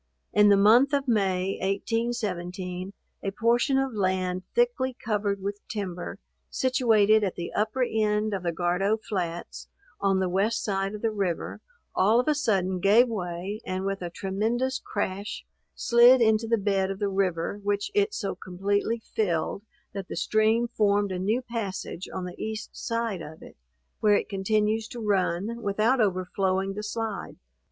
In 0.33 0.49
the 0.49 0.57
month 0.57 0.93
of 0.93 1.07
May, 1.07 1.59
1817, 1.61 2.91
a 3.21 3.29
portion 3.29 3.77
of 3.77 3.93
land 3.93 4.41
thickly 4.55 4.97
covered 4.99 5.43
with 5.43 5.59
timber, 5.67 6.17
situated 6.49 7.23
at 7.23 7.35
the 7.35 7.53
upper 7.53 7.83
end 7.83 8.33
of 8.33 8.41
the 8.41 8.51
Gardow 8.51 8.97
flats, 8.97 9.67
on 9.99 10.19
the 10.19 10.27
west 10.27 10.63
side 10.63 10.95
of 10.95 11.03
the 11.03 11.11
river, 11.11 11.61
all 11.93 12.19
of 12.19 12.27
a 12.27 12.33
sudden 12.33 12.79
gave 12.79 13.07
way, 13.09 13.61
and 13.63 13.85
with 13.85 14.01
a 14.01 14.09
tremendous 14.09 14.81
crash, 14.83 15.45
slid 15.75 16.19
into 16.19 16.47
the 16.47 16.57
bed 16.57 16.89
of 16.89 16.97
the 16.97 17.07
river, 17.07 17.59
which 17.61 17.91
it 17.93 18.11
so 18.15 18.33
completely 18.33 19.03
filled, 19.13 19.61
that 19.93 20.07
the 20.07 20.15
stream 20.17 20.67
formed 20.67 21.11
a 21.11 21.19
new 21.19 21.43
passage 21.43 22.09
on 22.11 22.25
the 22.25 22.43
east 22.43 22.75
side 22.75 23.21
of 23.21 23.43
it, 23.43 23.55
where 23.99 24.15
it 24.15 24.27
continues 24.27 24.87
to 24.87 24.99
run, 24.99 25.61
without 25.61 26.01
overflowing 26.01 26.73
the 26.73 26.81
slide. 26.81 27.35